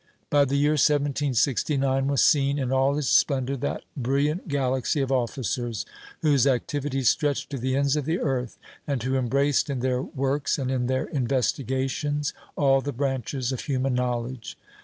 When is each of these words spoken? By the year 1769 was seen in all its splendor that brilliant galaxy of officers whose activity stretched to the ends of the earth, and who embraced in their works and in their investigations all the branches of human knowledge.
By 0.31 0.45
the 0.45 0.55
year 0.55 0.71
1769 0.71 2.07
was 2.07 2.23
seen 2.23 2.57
in 2.57 2.71
all 2.71 2.97
its 2.97 3.07
splendor 3.07 3.55
that 3.57 3.83
brilliant 3.95 4.47
galaxy 4.47 4.99
of 4.99 5.11
officers 5.11 5.85
whose 6.23 6.47
activity 6.47 7.03
stretched 7.03 7.51
to 7.51 7.59
the 7.59 7.75
ends 7.75 7.95
of 7.95 8.05
the 8.05 8.17
earth, 8.17 8.57
and 8.87 9.03
who 9.03 9.15
embraced 9.15 9.69
in 9.69 9.79
their 9.81 10.01
works 10.01 10.57
and 10.57 10.71
in 10.71 10.87
their 10.87 11.05
investigations 11.05 12.33
all 12.55 12.81
the 12.81 12.91
branches 12.91 13.51
of 13.51 13.59
human 13.59 13.93
knowledge. 13.93 14.57